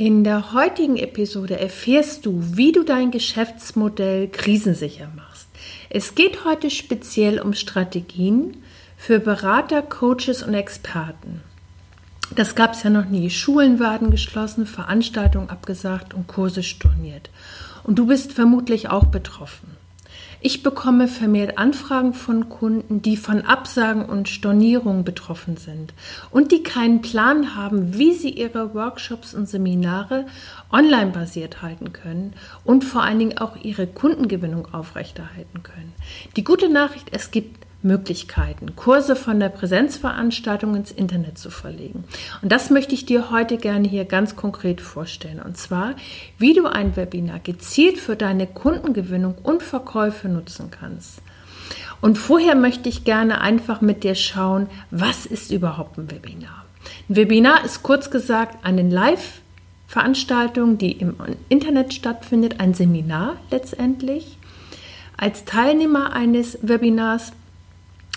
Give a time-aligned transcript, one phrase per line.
[0.00, 5.48] In der heutigen Episode erfährst du, wie du dein Geschäftsmodell krisensicher machst.
[5.90, 8.58] Es geht heute speziell um Strategien
[8.96, 11.40] für Berater, Coaches und Experten.
[12.32, 13.28] Das gab es ja noch nie.
[13.28, 17.28] Schulen werden geschlossen, Veranstaltungen abgesagt und Kurse storniert.
[17.82, 19.76] Und du bist vermutlich auch betroffen.
[20.40, 25.94] Ich bekomme vermehrt Anfragen von Kunden, die von Absagen und Stornierungen betroffen sind
[26.30, 30.26] und die keinen Plan haben, wie sie ihre Workshops und Seminare
[30.70, 35.92] online basiert halten können und vor allen Dingen auch ihre Kundengewinnung aufrechterhalten können.
[36.36, 42.04] Die gute Nachricht, es gibt Möglichkeiten, Kurse von der Präsenzveranstaltung ins Internet zu verlegen.
[42.42, 45.40] Und das möchte ich dir heute gerne hier ganz konkret vorstellen.
[45.40, 45.94] Und zwar,
[46.38, 51.22] wie du ein Webinar gezielt für deine Kundengewinnung und Verkäufe nutzen kannst.
[52.00, 56.64] Und vorher möchte ich gerne einfach mit dir schauen, was ist überhaupt ein Webinar?
[57.08, 61.16] Ein Webinar ist kurz gesagt eine Live-Veranstaltung, die im
[61.48, 64.38] Internet stattfindet, ein Seminar letztendlich.
[65.16, 67.32] Als Teilnehmer eines Webinars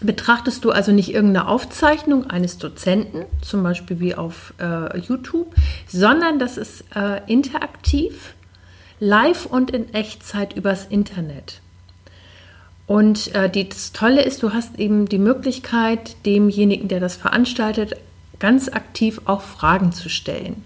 [0.00, 5.54] betrachtest du also nicht irgendeine Aufzeichnung eines Dozenten, zum Beispiel wie auf äh, YouTube,
[5.86, 8.34] sondern das ist äh, interaktiv,
[9.00, 11.60] live und in Echtzeit übers Internet.
[12.86, 17.94] Und äh, die, das Tolle ist, du hast eben die Möglichkeit, demjenigen, der das veranstaltet,
[18.38, 20.64] ganz aktiv auch Fragen zu stellen.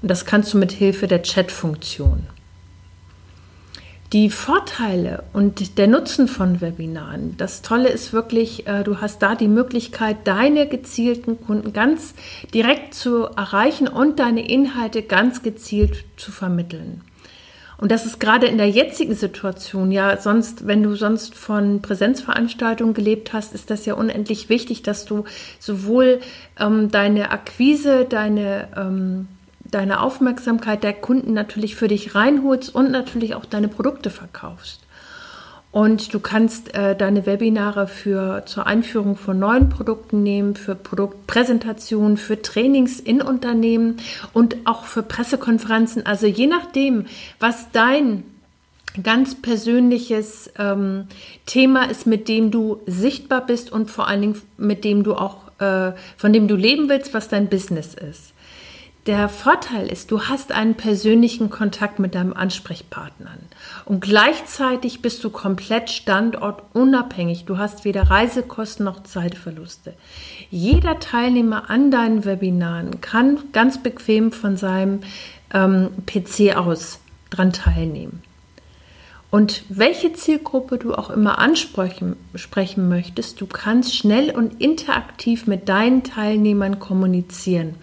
[0.00, 2.26] Und das kannst du mit Hilfe der Chat-Funktion.
[4.14, 9.34] Die Vorteile und der Nutzen von Webinaren, das Tolle ist wirklich, äh, du hast da
[9.34, 12.14] die Möglichkeit, deine gezielten Kunden ganz
[12.54, 17.00] direkt zu erreichen und deine Inhalte ganz gezielt zu vermitteln.
[17.76, 22.94] Und das ist gerade in der jetzigen Situation, ja, sonst, wenn du sonst von Präsenzveranstaltungen
[22.94, 25.24] gelebt hast, ist das ja unendlich wichtig, dass du
[25.58, 26.20] sowohl
[26.60, 29.26] ähm, deine Akquise, deine ähm,
[29.64, 34.80] deine Aufmerksamkeit der Kunden natürlich für dich reinholst und natürlich auch deine Produkte verkaufst.
[35.74, 42.16] Und du kannst äh, deine Webinare für zur Einführung von neuen Produkten nehmen, für Produktpräsentationen,
[42.16, 43.96] für Trainings in Unternehmen
[44.32, 46.06] und auch für Pressekonferenzen.
[46.06, 47.06] Also je nachdem,
[47.40, 48.22] was dein
[49.02, 51.08] ganz persönliches ähm,
[51.46, 55.38] Thema ist, mit dem du sichtbar bist und vor allen Dingen mit dem du auch,
[55.58, 58.33] äh, von dem du leben willst, was dein Business ist.
[59.06, 63.32] Der Vorteil ist, du hast einen persönlichen Kontakt mit deinem Ansprechpartner
[63.84, 67.44] und gleichzeitig bist du komplett standortunabhängig.
[67.44, 69.92] Du hast weder Reisekosten noch Zeitverluste.
[70.50, 75.00] Jeder Teilnehmer an deinen Webinaren kann ganz bequem von seinem
[75.52, 78.22] ähm, PC aus dran teilnehmen.
[79.30, 85.68] Und welche Zielgruppe du auch immer ansprechen sprechen möchtest, du kannst schnell und interaktiv mit
[85.68, 87.74] deinen Teilnehmern kommunizieren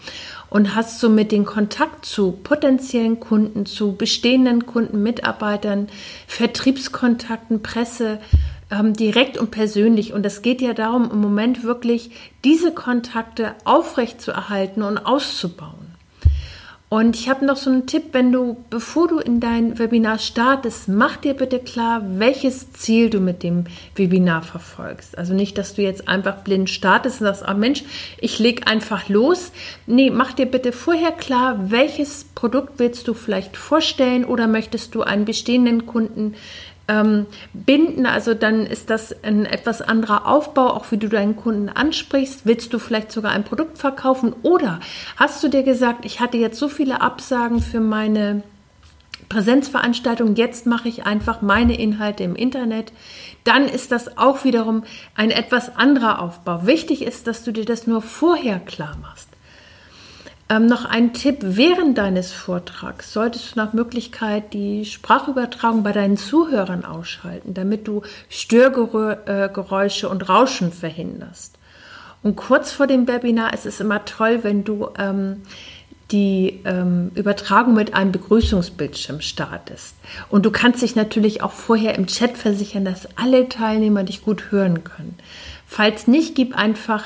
[0.52, 5.88] und hast somit den Kontakt zu potenziellen Kunden, zu bestehenden Kunden, Mitarbeitern,
[6.28, 8.20] Vertriebskontakten, Presse,
[8.70, 10.12] ähm, direkt und persönlich.
[10.12, 12.12] Und es geht ja darum, im Moment wirklich
[12.44, 15.81] diese Kontakte aufrechtzuerhalten und auszubauen.
[16.94, 20.90] Und ich habe noch so einen Tipp, wenn du, bevor du in dein Webinar startest,
[20.90, 23.64] mach dir bitte klar, welches Ziel du mit dem
[23.96, 25.18] Webinar verfolgst.
[25.18, 27.86] Also nicht, dass du jetzt einfach blind startest und sagst, ah Mensch,
[28.20, 29.54] ich leg einfach los.
[29.88, 35.02] Nee, mach dir bitte vorher klar, welches Produkt willst du vielleicht vorstellen oder möchtest du
[35.02, 36.34] einen bestehenden Kunden
[36.92, 38.06] ähm, binden.
[38.06, 42.42] Also dann ist das ein etwas anderer Aufbau, auch wie du deinen Kunden ansprichst.
[42.46, 44.80] Willst du vielleicht sogar ein Produkt verkaufen oder
[45.16, 48.44] hast du dir gesagt, ich hatte jetzt so viele Absagen für meine
[49.30, 52.92] Präsenzveranstaltung, jetzt mache ich einfach meine Inhalte im Internet,
[53.46, 54.84] dann ist das auch wiederum
[55.16, 56.66] ein etwas anderer Aufbau.
[56.66, 59.31] Wichtig ist, dass du dir das nur vorher klar machst.
[60.52, 66.18] Ähm, noch ein Tipp, während deines Vortrags solltest du nach Möglichkeit die Sprachübertragung bei deinen
[66.18, 71.58] Zuhörern ausschalten, damit du Störgeräusche und Rauschen verhinderst.
[72.22, 75.44] Und kurz vor dem Webinar ist es immer toll, wenn du ähm,
[76.12, 79.96] die ähm, Übertragung mit einem Begrüßungsbildschirm startest.
[80.30, 84.52] Und du kannst dich natürlich auch vorher im Chat versichern, dass alle Teilnehmer dich gut
[84.52, 85.16] hören können.
[85.66, 87.06] Falls nicht, gib einfach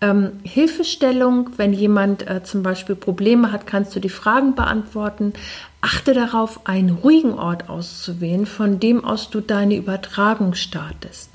[0.00, 1.50] ähm, Hilfestellung.
[1.56, 5.32] Wenn jemand äh, zum Beispiel Probleme hat, kannst du die Fragen beantworten.
[5.80, 11.30] Achte darauf, einen ruhigen Ort auszuwählen, von dem aus du deine Übertragung startest.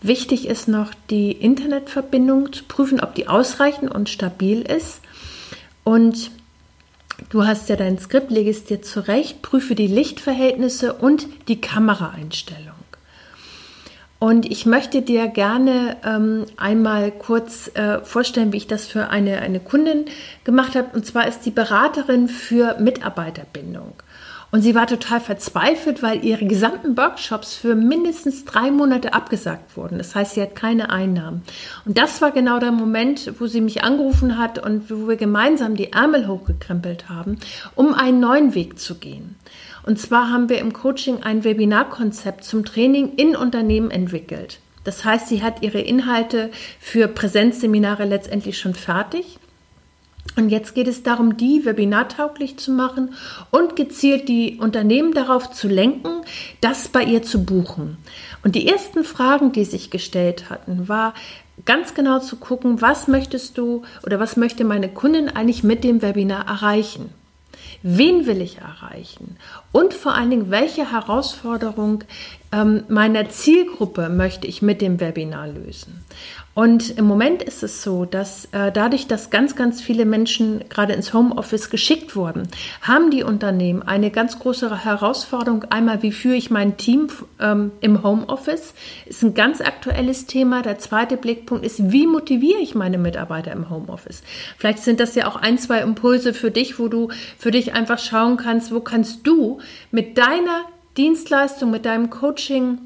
[0.00, 5.00] Wichtig ist noch, die Internetverbindung zu prüfen, ob die ausreichend und stabil ist.
[5.82, 6.30] Und
[7.30, 12.77] du hast ja dein Skript, lege es dir zurecht, prüfe die Lichtverhältnisse und die Kameraeinstellung.
[14.18, 19.38] Und ich möchte dir gerne ähm, einmal kurz äh, vorstellen, wie ich das für eine,
[19.38, 20.06] eine Kundin
[20.42, 20.88] gemacht habe.
[20.92, 23.92] Und zwar ist die Beraterin für Mitarbeiterbindung.
[24.50, 29.98] Und sie war total verzweifelt, weil ihre gesamten Workshops für mindestens drei Monate abgesagt wurden.
[29.98, 31.42] Das heißt, sie hat keine Einnahmen.
[31.84, 35.76] Und das war genau der Moment, wo sie mich angerufen hat und wo wir gemeinsam
[35.76, 37.38] die Ärmel hochgekrempelt haben,
[37.74, 39.36] um einen neuen Weg zu gehen.
[39.84, 44.60] Und zwar haben wir im Coaching ein Webinarkonzept zum Training in Unternehmen entwickelt.
[44.84, 49.38] Das heißt, sie hat ihre Inhalte für Präsenzseminare letztendlich schon fertig.
[50.36, 53.14] Und jetzt geht es darum, die webinartauglich zu machen
[53.50, 56.20] und gezielt die Unternehmen darauf zu lenken,
[56.60, 57.96] das bei ihr zu buchen.
[58.44, 61.14] Und die ersten Fragen, die sich gestellt hatten, war
[61.64, 66.02] ganz genau zu gucken, was möchtest du oder was möchte meine Kundin eigentlich mit dem
[66.02, 67.10] Webinar erreichen?
[67.82, 69.36] Wen will ich erreichen?
[69.72, 72.04] Und vor allen Dingen, welche Herausforderung
[72.52, 76.04] ähm, meiner Zielgruppe möchte ich mit dem Webinar lösen?
[76.58, 80.92] Und im Moment ist es so, dass äh, dadurch, dass ganz, ganz viele Menschen gerade
[80.92, 82.48] ins Homeoffice geschickt wurden,
[82.82, 85.66] haben die Unternehmen eine ganz große Herausforderung.
[85.70, 87.06] Einmal, wie führe ich mein Team
[87.38, 88.74] ähm, im Homeoffice?
[89.06, 90.62] Ist ein ganz aktuelles Thema.
[90.62, 94.24] Der zweite Blickpunkt ist, wie motiviere ich meine Mitarbeiter im Homeoffice?
[94.56, 98.00] Vielleicht sind das ja auch ein, zwei Impulse für dich, wo du für dich einfach
[98.00, 99.60] schauen kannst, wo kannst du
[99.92, 100.64] mit deiner
[100.98, 102.78] Dienstleistung, mit deinem Coaching,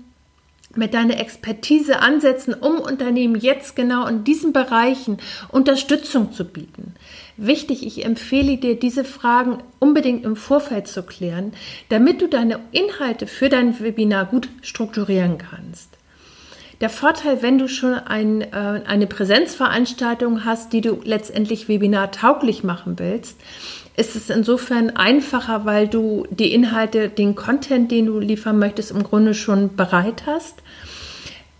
[0.77, 5.19] mit deiner Expertise ansetzen, um Unternehmen jetzt genau in diesen Bereichen
[5.49, 6.95] Unterstützung zu bieten.
[7.37, 11.53] Wichtig, ich empfehle dir, diese Fragen unbedingt im Vorfeld zu klären,
[11.89, 15.91] damit du deine Inhalte für dein Webinar gut strukturieren kannst.
[16.83, 22.99] Der Vorteil, wenn du schon ein, äh, eine Präsenzveranstaltung hast, die du letztendlich webinartauglich machen
[22.99, 23.39] willst,
[23.97, 29.03] ist es insofern einfacher, weil du die Inhalte, den Content, den du liefern möchtest, im
[29.03, 30.63] Grunde schon bereit hast.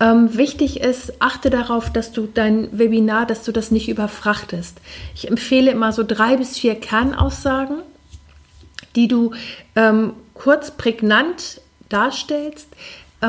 [0.01, 4.79] Ähm, wichtig ist, achte darauf, dass du dein Webinar, dass du das nicht überfrachtest.
[5.15, 7.83] Ich empfehle immer so drei bis vier Kernaussagen,
[8.97, 9.33] die du
[9.77, 12.69] ähm, kurz prägnant darstellst,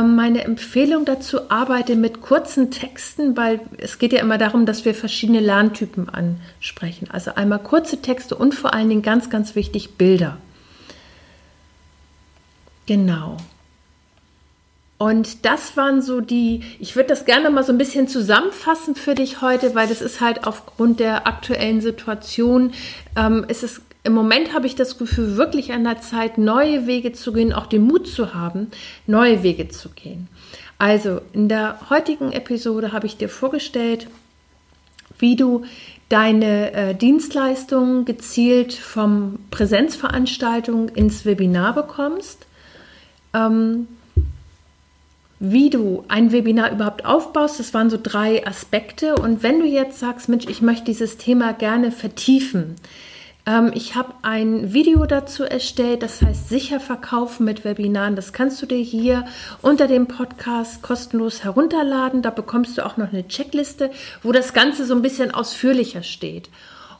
[0.01, 4.95] meine Empfehlung dazu, arbeite mit kurzen Texten, weil es geht ja immer darum, dass wir
[4.95, 7.09] verschiedene Lerntypen ansprechen.
[7.11, 10.37] Also einmal kurze Texte und vor allen Dingen ganz, ganz wichtig Bilder.
[12.87, 13.37] Genau.
[14.97, 19.15] Und das waren so die, ich würde das gerne mal so ein bisschen zusammenfassen für
[19.15, 22.71] dich heute, weil das ist halt aufgrund der aktuellen Situation,
[23.15, 27.13] ähm, ist es im Moment habe ich das Gefühl, wirklich an der Zeit, neue Wege
[27.13, 28.67] zu gehen, auch den Mut zu haben,
[29.07, 30.27] neue Wege zu gehen.
[30.77, 34.07] Also in der heutigen Episode habe ich dir vorgestellt,
[35.19, 35.63] wie du
[36.09, 42.45] deine äh, Dienstleistungen gezielt vom Präsenzveranstaltung ins Webinar bekommst,
[43.33, 43.87] ähm,
[45.39, 47.59] wie du ein Webinar überhaupt aufbaust.
[47.59, 49.15] Das waren so drei Aspekte.
[49.15, 52.75] Und wenn du jetzt sagst, Mensch, ich möchte dieses Thema gerne vertiefen,
[53.45, 58.15] ähm, ich habe ein Video dazu erstellt, das heißt sicher verkaufen mit Webinaren.
[58.15, 59.25] Das kannst du dir hier
[59.61, 62.21] unter dem Podcast kostenlos herunterladen.
[62.21, 66.49] Da bekommst du auch noch eine Checkliste, wo das Ganze so ein bisschen ausführlicher steht.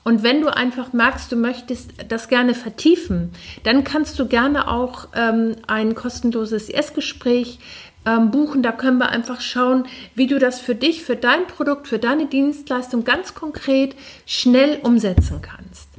[0.03, 3.31] Und wenn du einfach merkst, du möchtest das gerne vertiefen,
[3.63, 7.59] dann kannst du gerne auch ähm, ein kostenloses Erstgespräch
[8.05, 8.63] ähm, buchen.
[8.63, 12.25] Da können wir einfach schauen, wie du das für dich, für dein Produkt, für deine
[12.25, 13.95] Dienstleistung ganz konkret
[14.25, 15.92] schnell umsetzen kannst.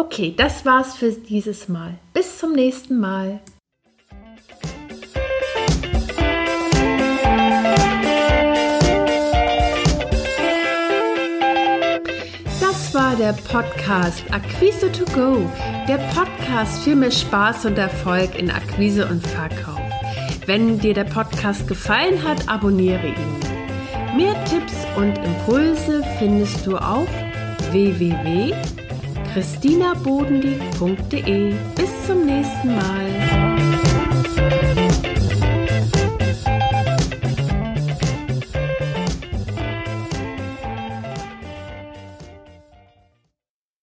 [0.00, 1.98] Okay, das war's für dieses Mal.
[2.14, 3.40] Bis zum nächsten Mal.
[12.60, 15.50] Das war der Podcast Akquise to Go,
[15.88, 19.80] der Podcast für mehr Spaß und Erfolg in Akquise und Verkauf.
[20.46, 24.16] Wenn dir der Podcast gefallen hat, abonniere ihn.
[24.16, 27.08] Mehr Tipps und Impulse findest du auf
[27.72, 28.54] www
[29.38, 31.54] christinabodendieck.de.
[31.76, 33.06] Bis zum nächsten Mal.